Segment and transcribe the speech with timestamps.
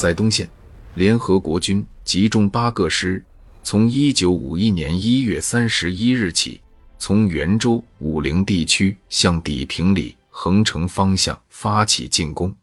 [0.00, 0.48] 在东线，
[0.94, 3.22] 联合国军集中八个师，
[3.62, 6.58] 从一九五一年一月三十一日起，
[6.98, 12.56] 从袁州、武陵地区向砥平里、横城方向发起进攻。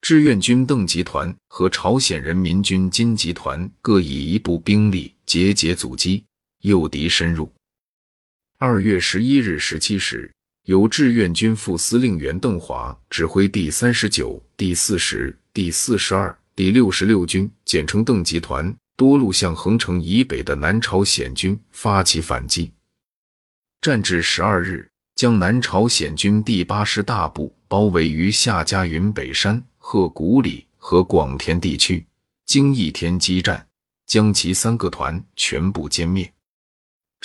[0.00, 6.24] 志愿军邓集团和朝鲜人民军金集团各以一部兵力节节阻击，
[6.62, 7.48] 诱敌深入。
[8.58, 10.28] 二月十一日十七时。
[10.64, 22.72] 由志愿军副司令员邓华指挥第三十九、第四十、第四十二、第六十六军（简称邓集团）多路向横城以北的南朝鲜军发起反击，
[23.82, 32.06] 战至十二日，将南朝鲜军第八师大部包围于夏家云北山、鹤谷里和广田地区，
[32.46, 33.66] 经一天激战，
[34.06, 36.32] 将其三个团全部歼灭。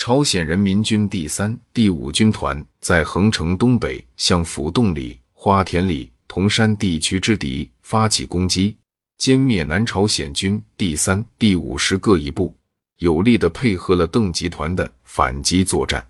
[0.02, 8.74] 朝鲜人民军第三、第五军团在横城东北向府洞里、花田里、铜山地区之敌发起攻击，
[9.18, 12.56] 歼灭南朝鲜军第三、第五师各一部，
[12.96, 16.02] 有力的配合了邓集团的反击作战。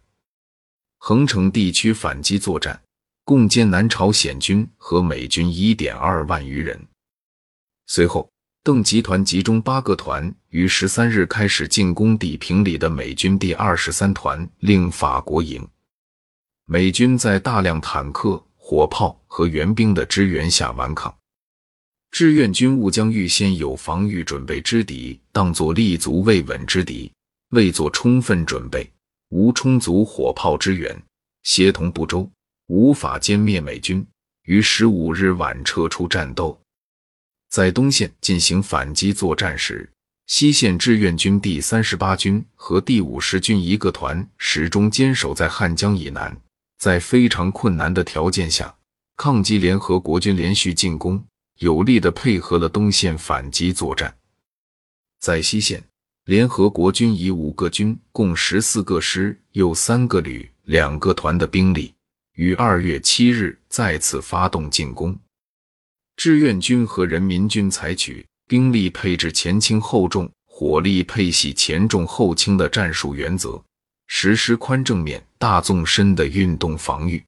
[0.98, 2.80] 横城地区反击作战，
[3.24, 6.80] 共歼南朝鲜军和美军一点二万余人。
[7.86, 8.30] 随后。
[8.62, 15.66] 邓集团集中八个团于十三日开始进攻砥平里的美军第二十三团令法国营。
[16.66, 21.14] 美军在大量坦克、火炮和援兵的支援下顽抗。
[22.10, 27.10] 志愿军务将预先有防御准备之敌当作立足未稳之敌，
[27.52, 28.86] 未做充分准备，
[29.30, 31.02] 无充足火炮支援，
[31.44, 32.30] 协同不周，
[32.66, 34.06] 无法歼灭美军。
[34.44, 36.60] 于十五日晚撤出战斗。
[37.50, 39.90] 在东线进行反击作战时，
[40.28, 46.40] 西线志愿军第三十八军和第五十军一个团始终坚守在汉江以南，
[46.78, 48.72] 在非常困难的条件下
[49.16, 51.20] 抗击联合国军连续进攻，
[51.58, 54.16] 有力的配合了东线反击作战。
[55.18, 55.82] 在西线，
[56.26, 61.92] 联合国军以五个军、共十四个师、又三个旅、两个团的兵力，
[62.34, 65.18] 于二月七日再次发动进攻。
[66.20, 73.58] 志愿军和人民军采取兵力配置前轻后重、火力配系前重后轻的战术原则，
[74.06, 77.24] 实施宽正面、大纵深的运动防御。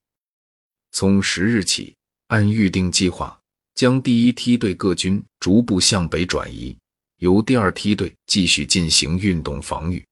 [0.91, 3.41] 从十日起，按预定计划，
[3.75, 6.77] 将第一梯队各军逐步向北转移，
[7.17, 10.05] 由第二梯队继续进行运动防御。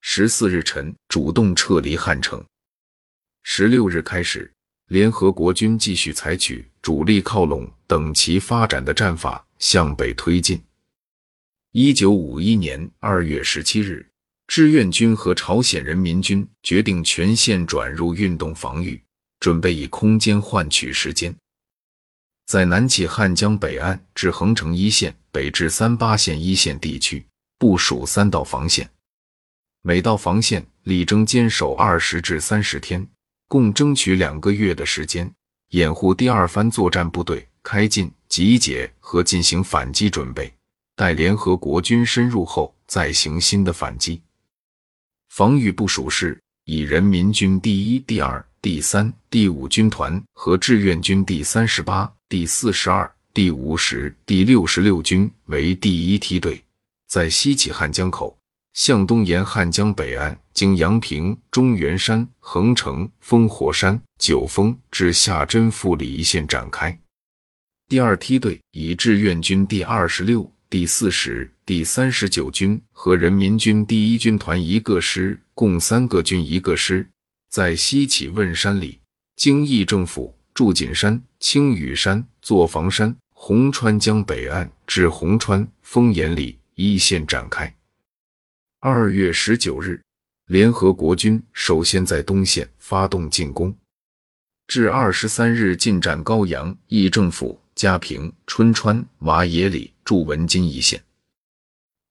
[0.00, 2.42] 十四日晨，主动撤离汉城。
[3.42, 4.50] 十六日开始。
[4.92, 10.62] 联合国军继续采取主力靠拢、等其发展的战法向北推进。
[11.70, 14.06] 一九五一年二月十七日，
[14.48, 19.02] 志愿军和朝鲜人民军决定全线转入运动防御，
[19.40, 21.34] 准备以空间换取时间。
[22.44, 27.24] 在南起汉江北岸至横城一线，北至三八线一线地区
[27.56, 28.90] 部署三道防线，
[29.80, 33.08] 每道防线力争坚守二十至三十天。
[33.52, 35.30] 共争取两个月的时间，
[35.72, 40.50] 掩护第二番作战部队开进、集结和进行反击准备。
[40.96, 44.22] 待联合国军深入后，再行新的反击。
[45.28, 56.64] 防御部署是以人民军第一、第二、第三、第五军团和志愿军第三十八、第四十二、第五十、第六十六军为第一梯队，
[57.06, 58.34] 在西起汉江口。
[58.74, 66.98] 向东沿汉江北岸，经阳平、中原山、横城、烽火山、九峰至下真富里一线展开。
[67.88, 77.06] 第二梯队以志愿军第二十六、第四十、第三十九军和人民军第一军团一个师，共三个军一个师，
[77.50, 78.98] 在西起汶山里，
[79.36, 87.74] 经义政府、祝锦山、青屿山、坐房山、红川江北岸至红川、丰岩里一线展开。
[88.84, 90.02] 二月十九日，
[90.48, 93.72] 联合国军首先在东线发动进攻，
[94.66, 101.00] 至二十三日进占高阳、义政府、嘉平、春川、瓦野里、驻文津一线。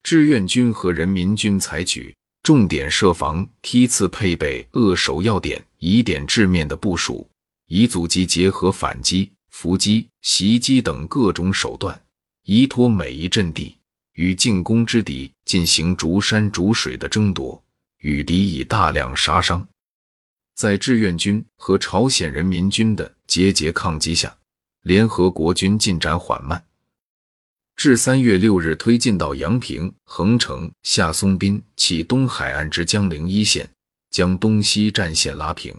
[0.02, 7.28] 志愿军和人民军采取重点设防、梯次配备扼守要点、以点制面的部署，
[7.68, 12.02] 以阻击结合反击、伏击、袭击等各种手段，
[12.46, 13.76] 依托每一阵地。
[14.22, 17.60] 与进攻之敌进行逐山逐水的争夺，
[18.02, 19.68] 与敌以大量杀伤。
[20.54, 24.38] 在志愿军和朝鲜人民军的节节抗击下，
[24.84, 26.64] 联合国军进展缓慢，
[27.76, 33.68] 至三月六日推进到阳平、横城、下松滨起东海岸之江陵一线，
[34.12, 35.76] 将东西战线拉平。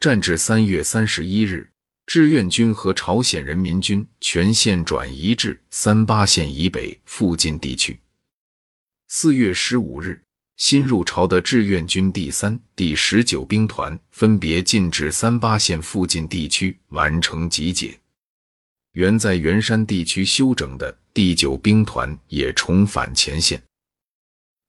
[0.00, 1.71] 战至三月三十一日。
[2.12, 7.98] 志愿军和朝鲜人民军全线转移至三八线以北附近地区。
[9.08, 10.22] 四月十五日，
[10.58, 17.98] 新入朝的志愿军第三、第十九兵团分别进至三八线附近地区完成集结。
[18.92, 23.62] 原在元山地区休整的第九兵团也重返前线。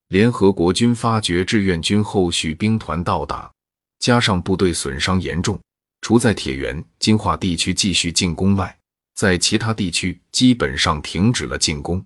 [0.08, 3.52] 联合国军发觉志愿军后续兵团到达，
[4.00, 5.60] 加上部队损伤严重。
[6.04, 8.78] 除在铁原、金化地区继续进攻外，
[9.16, 12.06] 在其他地区基本上停止了进攻。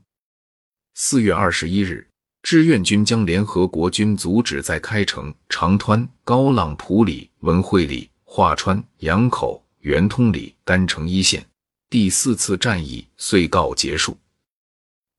[0.93, 2.07] 四月二十一日，
[2.43, 11.43] 志愿军将联合国军阻止在开城、长湍、高浪浦里、文惠里、华川、杨口、圆通里丹城一线。
[11.89, 14.15] 第四次战役遂告结束。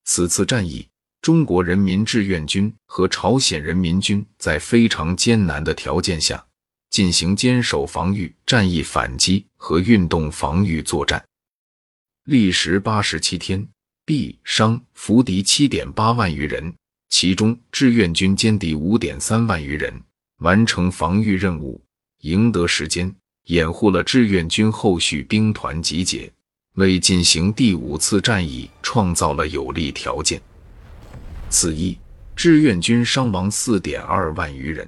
[0.04, 0.86] 此次战役，
[1.20, 6.44] 中国人民志愿军和朝鲜人民军在非常艰难的条件下。
[6.98, 11.24] 进行坚守防御、战役反击和运动防御作战，
[12.24, 13.64] 历时八十七天，
[14.04, 16.74] 毙伤俘敌七点八万余人，
[17.08, 19.94] 其中志愿军歼敌五点三万余人，
[20.38, 21.80] 完成防御任务，
[22.22, 23.14] 赢得时间，
[23.44, 26.28] 掩护了志愿军后续兵团集结，
[26.74, 30.42] 为进行第五次战役创造了有利条件。
[31.48, 31.96] 此役，
[32.34, 34.84] 志愿军伤亡四点二万余人。